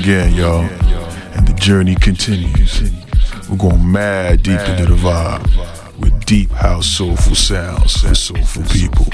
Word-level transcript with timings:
Again, 0.00 0.34
y'all. 0.34 0.62
And 1.36 1.46
the 1.46 1.52
journey 1.60 1.94
continues. 1.94 2.90
We're 3.50 3.58
going 3.58 3.92
mad 3.92 4.42
deep 4.42 4.58
into 4.60 4.86
the 4.86 4.94
vibe 4.94 5.44
with 6.00 6.24
deep 6.24 6.50
house 6.52 6.86
soulful 6.86 7.34
sounds 7.34 8.00
for 8.00 8.14
soulful 8.14 8.62
people. 8.62 9.04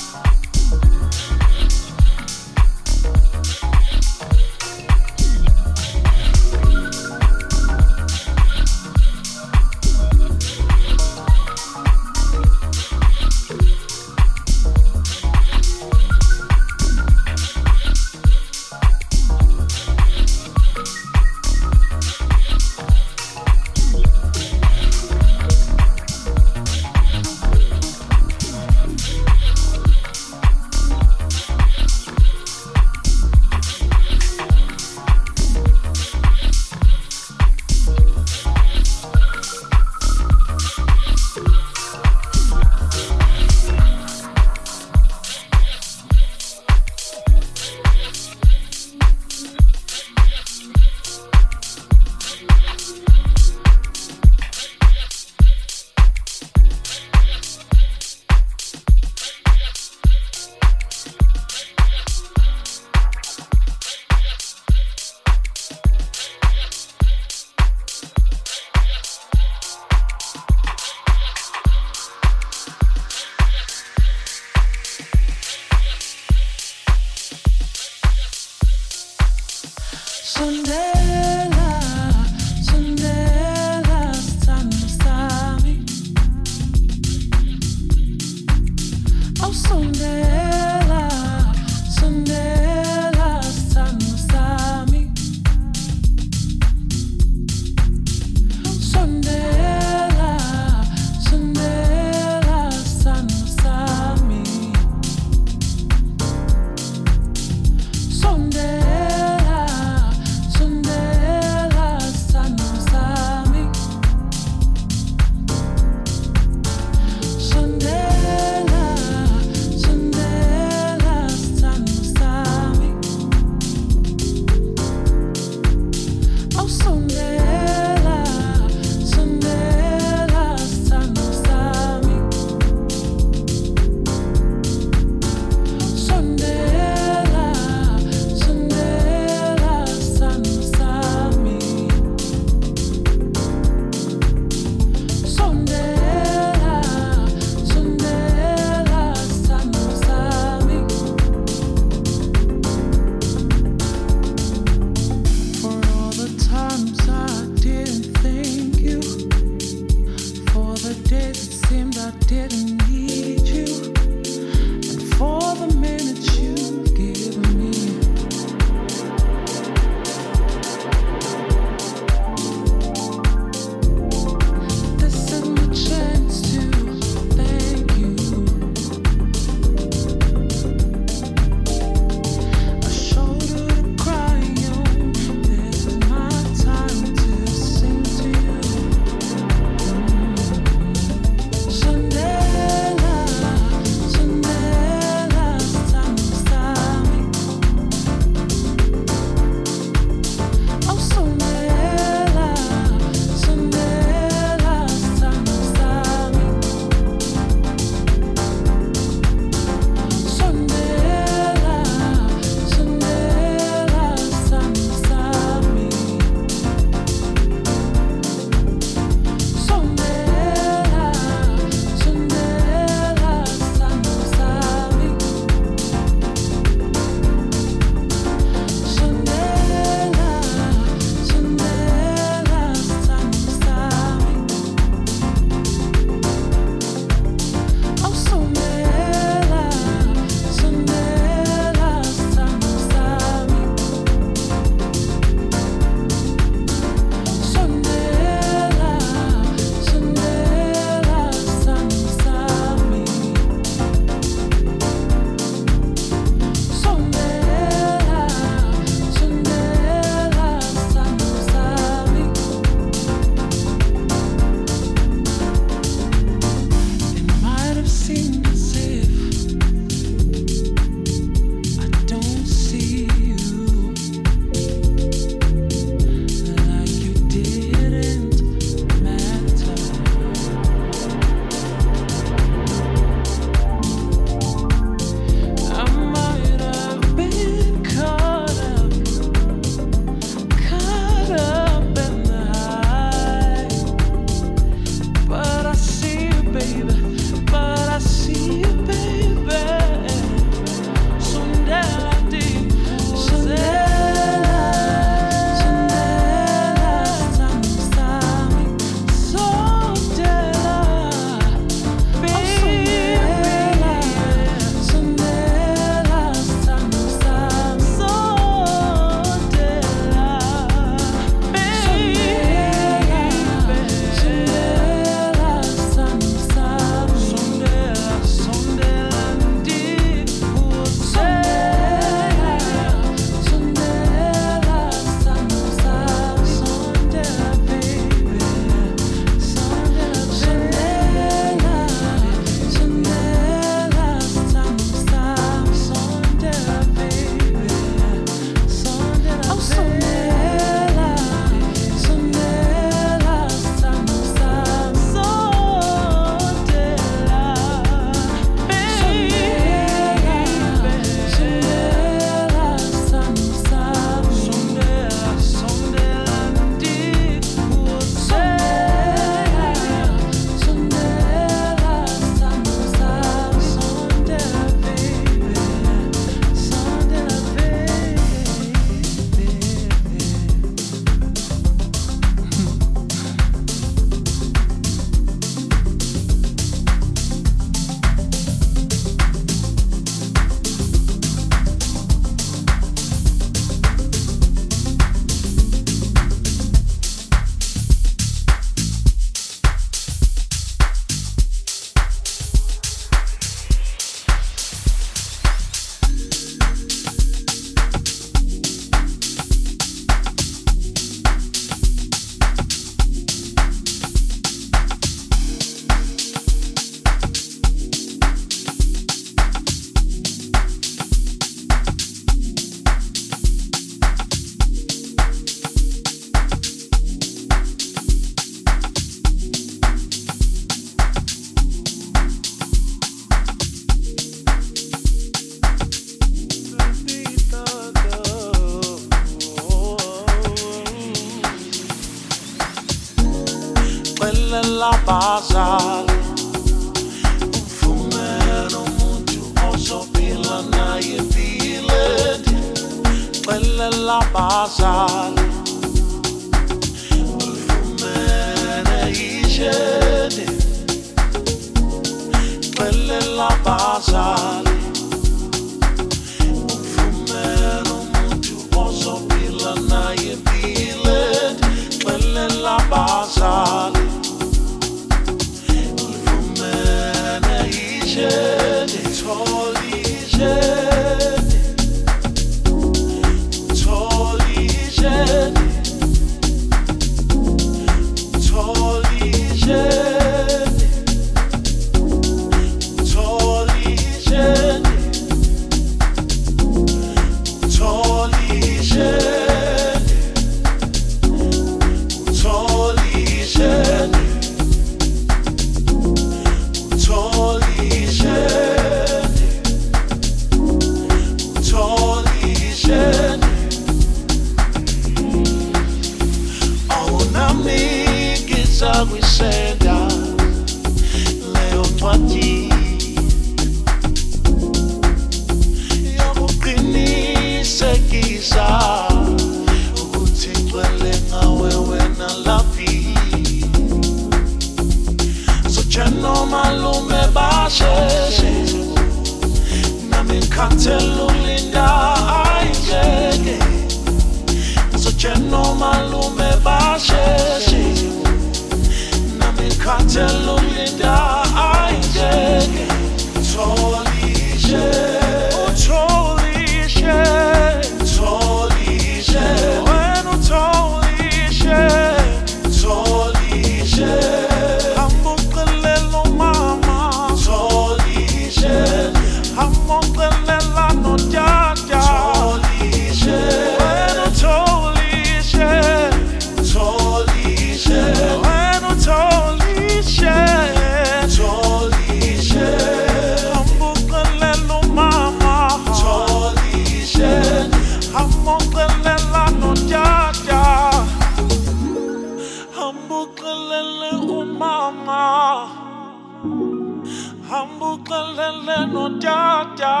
ja 599.84 600.00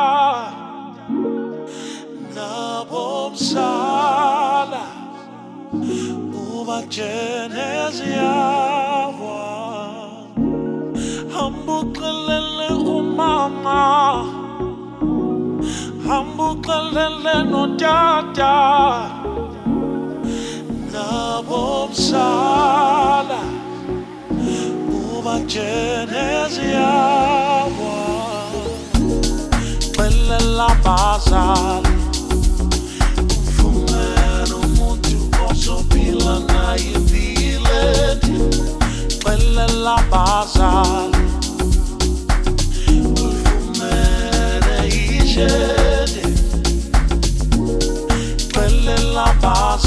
nabomhlala 2.34 3.74
ubajenezi 6.44 8.08
yawa 8.20 9.40
hambuxelele 11.34 12.68
umama. 12.96 13.82
Hambuklele 16.06 17.36
no 17.50 17.62
tata 17.80 18.56
na 20.92 21.08
bom 21.48 21.90
sala 22.08 23.42
nabomhlala 24.38 24.52
ubajenezi 25.16 26.66
yawa 26.76 27.73
la 30.56 30.68
bazar 30.84 31.82
Fumar 33.56 34.48
un 34.58 34.68
mutu 34.78 35.18
pila 35.88 36.38
na 36.48 36.76
i 36.76 36.94
village 37.10 38.38
Quelle 39.22 39.66
la 39.86 39.98
bazar 40.10 41.10
Fumare 43.42 44.78
i 44.86 45.22
jedi 45.32 46.24
Quelle 48.52 48.96
la 49.14 49.28
bazar 49.42 49.83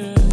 girl. 0.00 0.29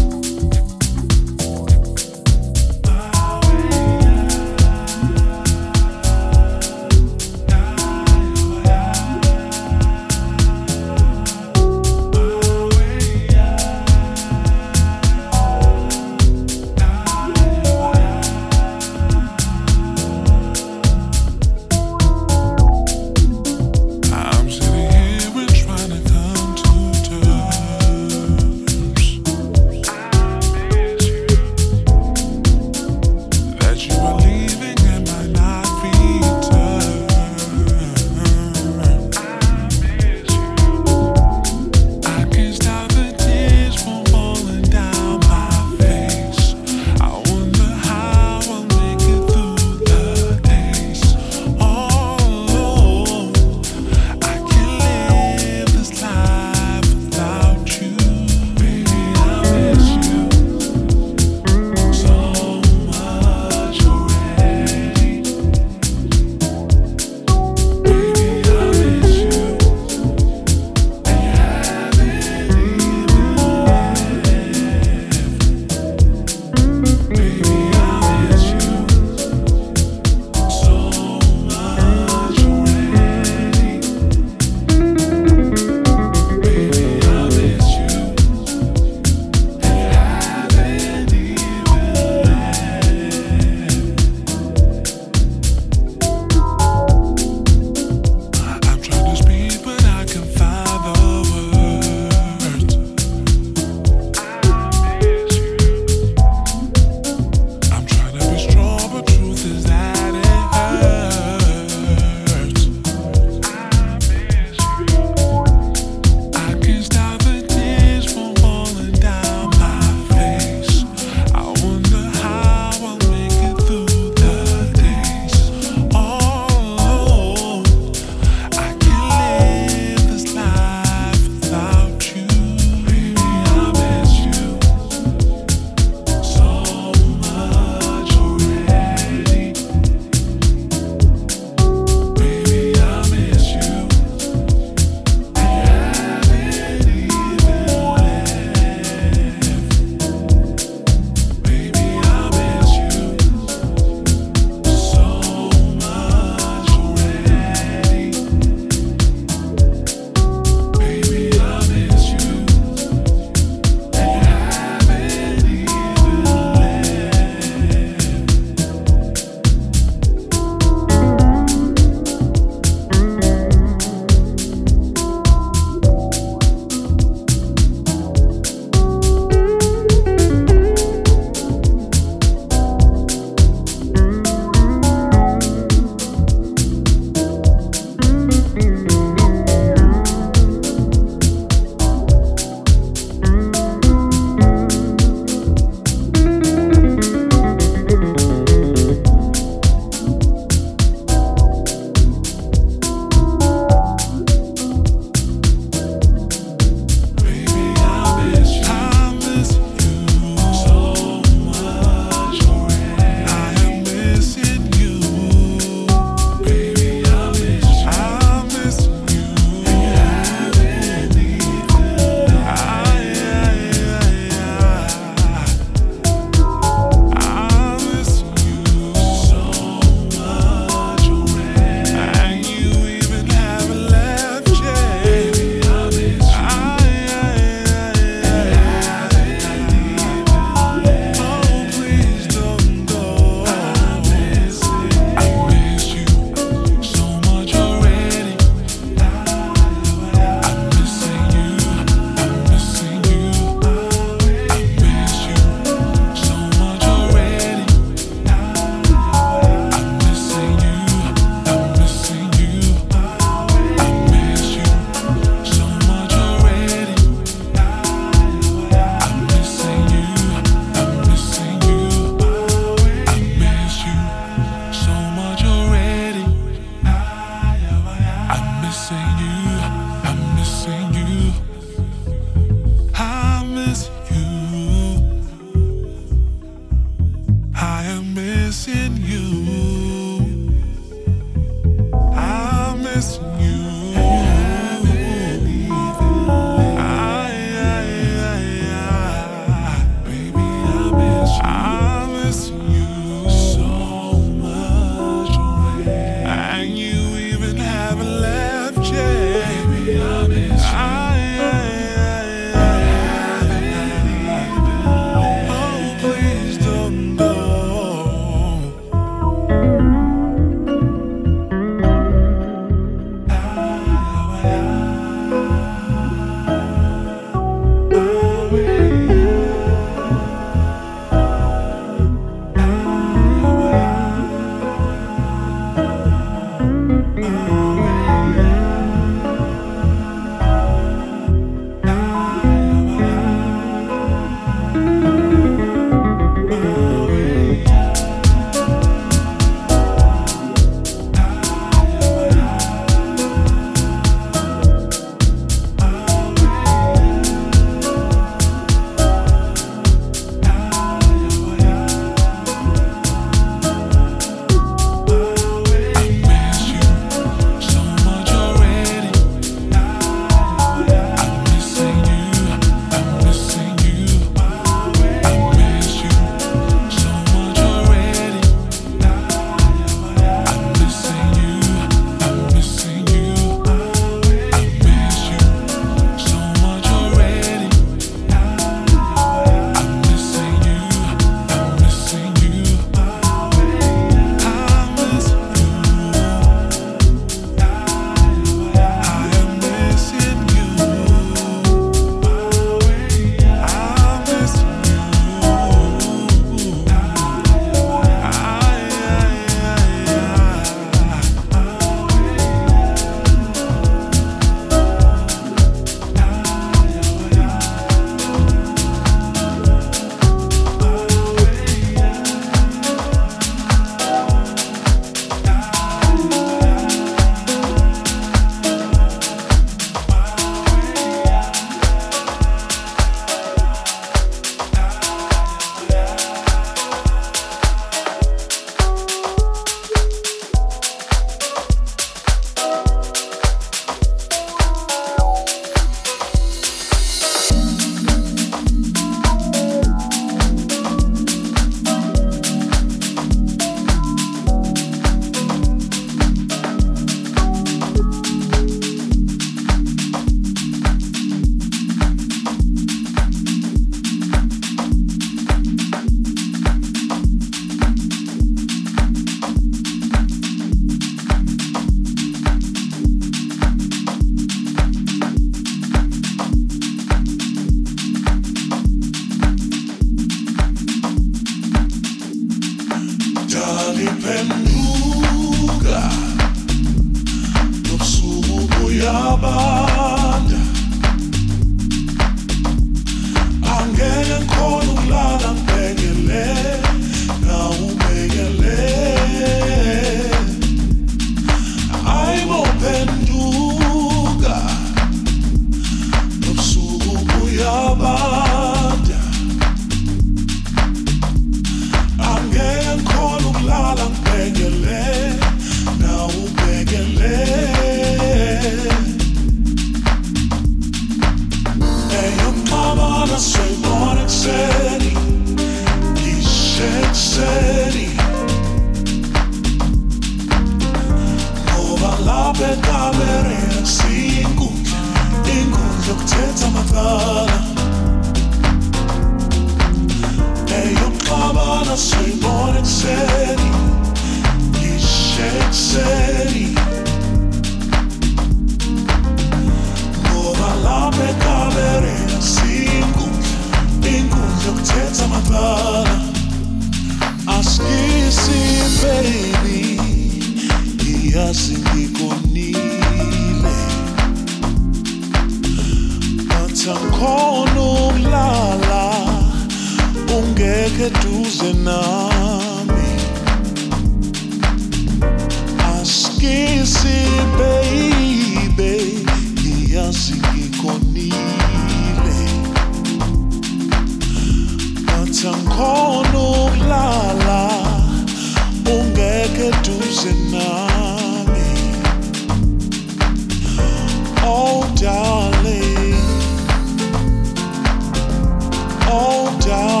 down. 599.65 600.00